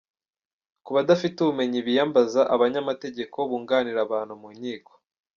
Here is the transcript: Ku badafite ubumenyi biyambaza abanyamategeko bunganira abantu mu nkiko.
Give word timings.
Ku 0.83 0.89
badafite 0.95 1.35
ubumenyi 1.39 1.79
biyambaza 1.87 2.41
abanyamategeko 2.55 3.37
bunganira 3.49 3.99
abantu 4.07 4.33
mu 4.41 4.49
nkiko. 4.57 4.91